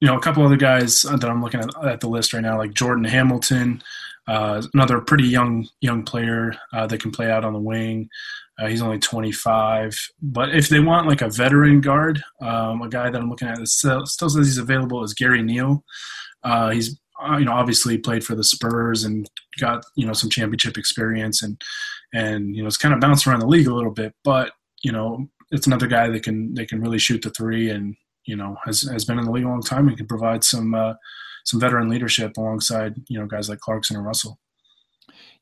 [0.01, 2.59] you know, a couple other guys that I'm looking at at the list right now,
[2.59, 3.83] like Jordan Hamilton,
[4.29, 8.09] uh, another pretty young young player uh, that can play out on the wing.
[8.59, 9.99] Uh, he's only 25.
[10.23, 13.59] But if they want like a veteran guard, um, a guy that I'm looking at
[13.59, 15.85] that still, still says he's available is Gary Neal.
[16.43, 16.99] Uh, he's
[17.39, 21.61] you know obviously played for the Spurs and got you know some championship experience and
[22.13, 24.53] and you know it's kind of bounced around the league a little bit, but
[24.83, 28.37] you know it's another guy that can they can really shoot the three and you
[28.37, 30.95] know has has been in the league a long time and can provide some uh,
[31.45, 34.39] some veteran leadership alongside you know guys like Clarkson and Russell.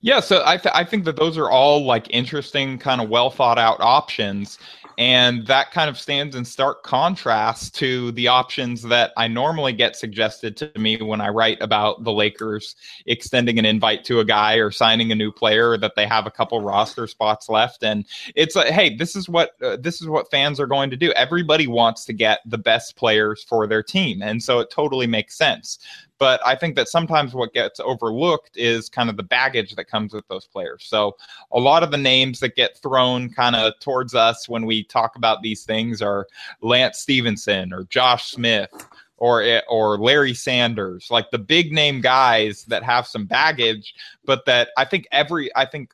[0.00, 3.30] Yeah, so I, th- I think that those are all like interesting, kind of well
[3.30, 4.58] thought out options.
[4.98, 9.96] And that kind of stands in stark contrast to the options that I normally get
[9.96, 12.76] suggested to me when I write about the Lakers
[13.06, 16.30] extending an invite to a guy or signing a new player that they have a
[16.30, 17.82] couple roster spots left.
[17.82, 18.04] And
[18.34, 21.12] it's like, hey, this is what uh, this is what fans are going to do.
[21.12, 25.36] Everybody wants to get the best players for their team, and so it totally makes
[25.36, 25.78] sense.
[26.18, 30.12] But I think that sometimes what gets overlooked is kind of the baggage that comes
[30.12, 30.84] with those players.
[30.86, 31.16] So
[31.52, 35.16] a lot of the names that get thrown kind of towards us when we talk
[35.16, 36.26] about these things are
[36.60, 38.70] Lance Stephenson or Josh Smith
[39.16, 44.44] or eh, or Larry Sanders, like the big name guys that have some baggage, but
[44.46, 45.92] that I think every I think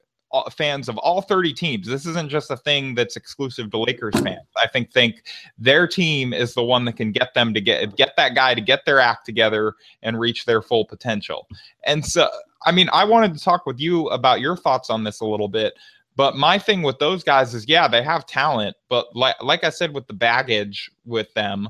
[0.53, 1.87] fans of all 30 teams.
[1.87, 4.47] This isn't just a thing that's exclusive to Lakers fans.
[4.57, 5.25] I think think
[5.59, 8.61] their team is the one that can get them to get get that guy to
[8.61, 11.49] get their act together and reach their full potential.
[11.85, 12.29] And so
[12.64, 15.49] I mean, I wanted to talk with you about your thoughts on this a little
[15.49, 15.75] bit.
[16.16, 19.71] But my thing with those guys is yeah, they have talent, but like like I
[19.71, 21.69] said with the baggage with them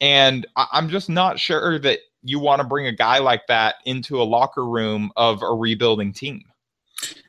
[0.00, 3.76] and I, I'm just not sure that you want to bring a guy like that
[3.84, 6.44] into a locker room of a rebuilding team.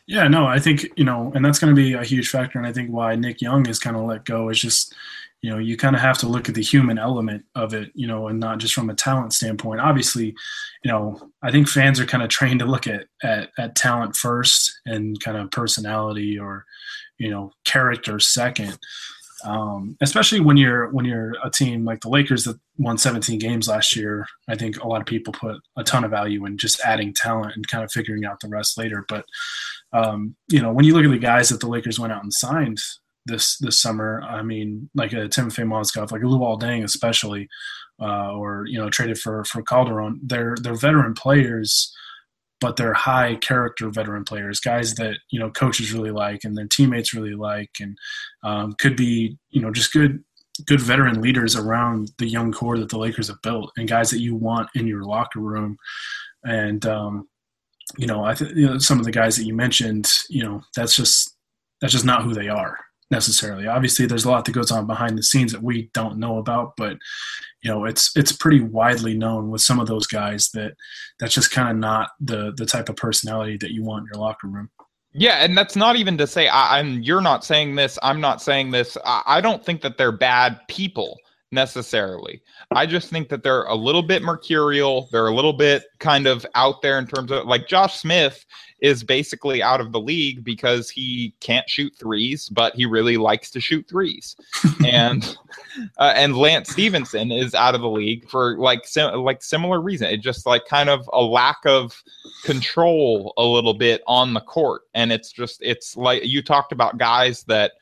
[0.08, 2.58] Yeah, no, I think, you know, and that's going to be a huge factor.
[2.58, 4.95] And I think why Nick Young is kind of let go is just,
[5.41, 8.08] you know, you kind of have to look at the human element of it, you
[8.08, 9.82] know, and not just from a talent standpoint.
[9.82, 10.27] Obviously,
[10.84, 14.15] you know, I think fans are kind of trained to look at, at, at talent
[14.15, 16.65] first and kind of personality or,
[17.17, 18.80] you know, character second.
[19.43, 23.67] Um, especially when you're when you're a team like the Lakers that won 17 games
[23.67, 24.26] last year.
[24.47, 27.54] I think a lot of people put a ton of value in just adding talent
[27.56, 29.06] and kind of figuring out the rest later.
[29.08, 29.26] But
[29.93, 32.34] um, you know, when you look at the guys that the Lakers went out and
[32.34, 32.80] signed
[33.26, 37.47] this this summer, I mean, like a Timofey Mozgov, like a Luol Deng, especially,
[38.02, 40.19] uh, or you know, traded for for Calderon.
[40.23, 41.93] They're they're veteran players,
[42.60, 46.67] but they're high character veteran players, guys that you know coaches really like and their
[46.67, 47.98] teammates really like, and
[48.43, 50.24] um, could be you know just good
[50.65, 54.20] good veteran leaders around the young core that the Lakers have built, and guys that
[54.20, 55.78] you want in your locker room.
[56.43, 57.28] And um,
[57.98, 60.62] you know, I think you know, some of the guys that you mentioned, you know,
[60.76, 61.36] that's just
[61.82, 62.80] that's just not who they are
[63.12, 63.67] necessarily.
[63.67, 66.74] Obviously, there's a lot that goes on behind the scenes that we don't know about,
[66.78, 66.98] but
[67.63, 70.74] you know, it's it's pretty widely known with some of those guys that
[71.20, 74.22] that's just kind of not the the type of personality that you want in your
[74.22, 74.70] locker room.
[75.14, 77.97] Yeah, and that's not even to say I, am You're not saying this.
[78.03, 78.97] I'm not saying this.
[79.03, 81.18] I, I don't think that they're bad people
[81.52, 82.41] necessarily.
[82.72, 85.08] I just think that they're a little bit mercurial.
[85.12, 88.45] They're a little bit kind of out there in terms of like Josh Smith
[88.80, 93.50] is basically out of the league because he can't shoot threes, but he really likes
[93.52, 94.36] to shoot threes.
[94.86, 95.38] and
[95.98, 100.08] uh, and Lance Stephenson is out of the league for like sim- like similar reason.
[100.08, 102.04] It just like kind of a lack of
[102.43, 106.98] control a little bit on the court, and it's just it's like you talked about
[106.98, 107.74] guys that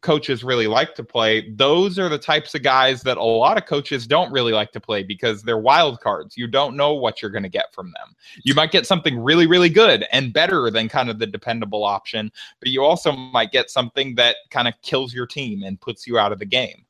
[0.00, 3.66] coaches really like to play, those are the types of guys that a lot of
[3.66, 6.36] coaches don't really like to play because they're wild cards.
[6.36, 8.16] You don't know what you're going to get from them.
[8.42, 12.32] You might get something really, really good and better than kind of the dependable option,
[12.60, 16.18] but you also might get something that kind of kills your team and puts you
[16.18, 16.84] out of the game.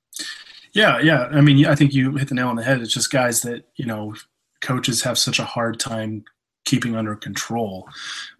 [0.72, 1.28] Yeah, yeah.
[1.32, 2.80] I mean, I think you hit the nail on the head.
[2.80, 4.14] It's just guys that, you know,
[4.60, 6.24] coaches have such a hard time
[6.64, 7.88] keeping under control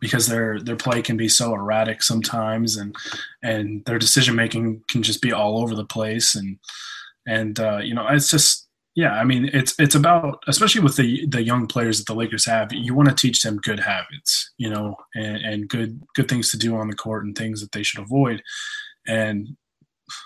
[0.00, 2.94] because their their play can be so erratic sometimes and
[3.42, 6.34] and their decision making can just be all over the place.
[6.34, 6.58] And
[7.26, 11.26] and uh, you know it's just yeah I mean it's it's about especially with the
[11.26, 14.68] the young players that the Lakers have you want to teach them good habits you
[14.68, 17.82] know and, and good good things to do on the court and things that they
[17.82, 18.42] should avoid.
[19.06, 19.56] And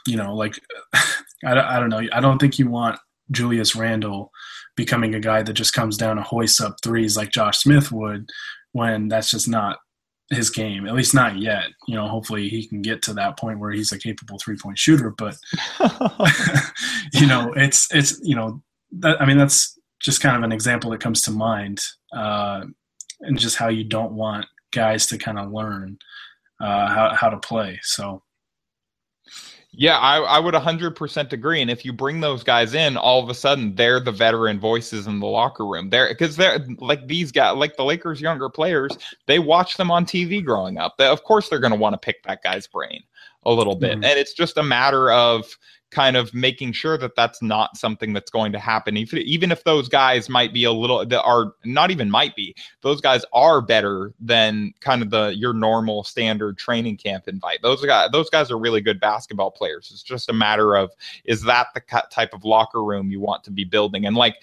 [0.07, 0.59] you know like
[1.45, 2.03] I, I don't know.
[2.13, 2.99] I don't think you want
[3.31, 4.33] Julius Randle
[4.77, 8.29] becoming a guy that just comes down and hoists up threes like Josh Smith would
[8.73, 9.79] when that's just not
[10.31, 11.65] his game, at least not yet.
[11.87, 14.79] You know, hopefully he can get to that point where he's a capable three point
[14.79, 15.15] shooter.
[15.17, 15.37] But
[17.13, 18.63] you know, it's it's you know
[18.99, 21.81] that I mean that's just kind of an example that comes to mind,
[22.15, 22.65] uh,
[23.21, 25.99] and just how you don't want guys to kind of learn
[26.61, 27.79] uh, how how to play.
[27.83, 28.23] So
[29.79, 31.61] yeah, I, I would 100% agree.
[31.61, 35.07] And if you bring those guys in, all of a sudden they're the veteran voices
[35.07, 35.91] in the locker room.
[35.91, 38.97] They're because they're like these guys, like the Lakers' younger players,
[39.27, 40.97] they watch them on TV growing up.
[40.97, 43.03] They, of course, they're going to want to pick that guy's brain
[43.45, 43.93] a little bit.
[43.93, 44.05] Mm-hmm.
[44.05, 45.59] And it's just a matter of
[45.91, 48.97] kind of making sure that that's not something that's going to happen.
[48.97, 52.55] Even, even if those guys might be a little that are not even might be
[52.83, 57.61] those guys are better than kind of the your normal standard training camp invite.
[57.63, 59.91] Those guys those guys are really good basketball players.
[59.93, 60.91] It's just a matter of
[61.25, 64.07] is that the type of locker room you want to be building?
[64.07, 64.37] And like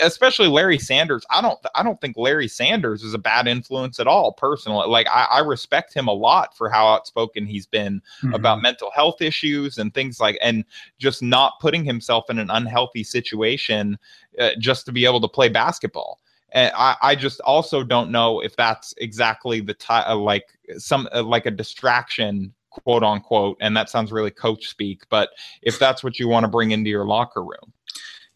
[0.00, 4.08] especially Larry Sanders I don't I don't think Larry Sanders is a bad influence at
[4.08, 4.88] all personally.
[4.88, 8.34] Like I, I respect him a lot for how outspoken he's been mm-hmm.
[8.34, 10.64] about mental health issues and things like and
[10.98, 13.98] just not putting himself in an unhealthy situation
[14.38, 16.20] uh, just to be able to play basketball.
[16.52, 20.46] And I, I just also don't know if that's exactly the type, uh, like
[20.78, 23.58] some uh, like a distraction, quote unquote.
[23.60, 25.30] And that sounds really coach speak, but
[25.62, 27.72] if that's what you want to bring into your locker room.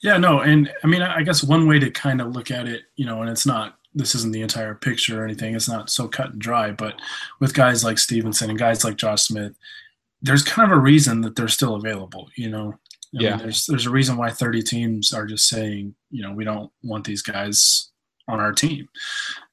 [0.01, 2.83] Yeah, no, and I mean, I guess one way to kind of look at it,
[2.97, 5.55] you know, and it's not this isn't the entire picture or anything.
[5.55, 6.95] It's not so cut and dry, but
[7.41, 9.55] with guys like Stephenson and guys like Josh Smith,
[10.23, 12.29] there's kind of a reason that they're still available.
[12.37, 12.75] You know,
[13.19, 13.31] I yeah.
[13.31, 16.71] Mean, there's there's a reason why 30 teams are just saying, you know, we don't
[16.83, 17.91] want these guys
[18.29, 18.89] on our team.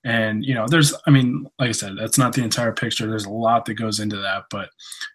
[0.03, 3.07] And you know, there's, I mean, like I said, that's not the entire picture.
[3.07, 4.69] There's a lot that goes into that, but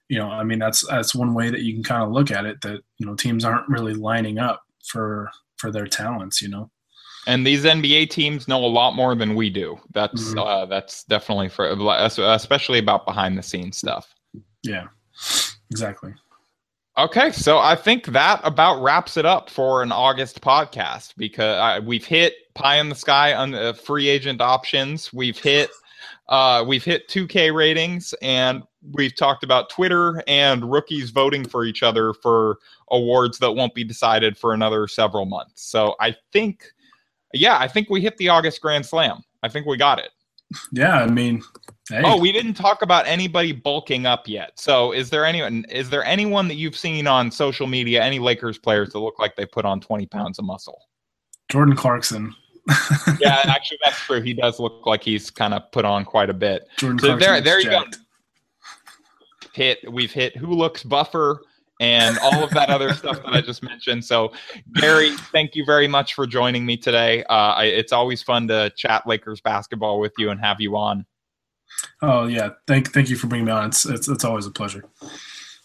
[0.09, 2.45] you know, I mean, that's that's one way that you can kind of look at
[2.45, 2.61] it.
[2.61, 6.43] That you know, teams aren't really lining up for for their talents.
[6.43, 6.71] You know.
[7.27, 9.79] And these NBA teams know a lot more than we do.
[9.95, 10.39] That's mm-hmm.
[10.39, 11.67] uh, that's definitely for
[12.19, 14.15] especially about behind the scenes stuff.
[14.63, 14.89] Yeah.
[15.71, 16.15] Exactly.
[16.97, 21.81] Okay, so I think that about wraps it up for an August podcast because I,
[21.81, 25.13] we've hit pie in the sky on the free agent options.
[25.13, 25.71] We've hit
[26.29, 28.63] uh, we've hit 2K ratings, and
[28.93, 32.59] we've talked about Twitter and rookies voting for each other for
[32.91, 35.69] awards that won't be decided for another several months.
[35.69, 36.65] So I think,
[37.33, 39.23] yeah, I think we hit the August Grand Slam.
[39.43, 40.11] I think we got it.
[40.73, 41.43] Yeah, I mean,
[41.89, 42.03] hey.
[42.05, 44.53] oh, we didn't talk about anybody bulking up yet.
[44.59, 45.65] So, is there anyone?
[45.71, 48.03] Is there anyone that you've seen on social media?
[48.03, 50.81] Any Lakers players that look like they put on twenty pounds of muscle?
[51.51, 52.35] Jordan Clarkson.
[53.21, 54.23] yeah, actually, that's true.
[54.23, 56.67] He does look like he's kind of put on quite a bit.
[56.79, 57.99] Jordan so Clarkson there, there you jacked.
[57.99, 59.49] go.
[59.53, 59.93] Hit.
[59.93, 60.37] We've hit.
[60.37, 61.43] Who looks buffer?
[61.81, 64.05] and all of that other stuff that I just mentioned.
[64.05, 64.33] So,
[64.75, 67.25] Gary, thank you very much for joining me today.
[67.25, 71.05] Uh, I, it's always fun to chat Lakers basketball with you and have you on.
[72.03, 73.69] Oh yeah, thank thank you for bringing me on.
[73.69, 74.85] It's it's, it's always a pleasure.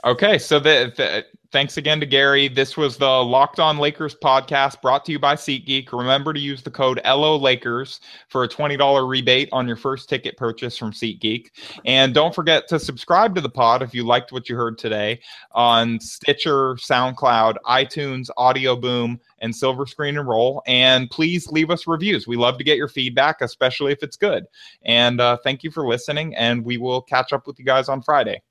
[0.06, 2.48] Okay, so the, the, thanks again to Gary.
[2.48, 5.92] This was the Locked On Lakers podcast brought to you by SeatGeek.
[5.92, 10.38] Remember to use the code LO Lakers for a $20 rebate on your first ticket
[10.38, 11.48] purchase from SeatGeek.
[11.86, 15.20] And don't forget to subscribe to the pod if you liked what you heard today
[15.52, 20.62] on Stitcher, SoundCloud, iTunes, Audioboom, and Silver Screen and Roll.
[20.68, 22.28] And please leave us reviews.
[22.28, 24.46] We love to get your feedback, especially if it's good.
[24.84, 28.02] And uh, thank you for listening, and we will catch up with you guys on
[28.02, 28.42] Friday.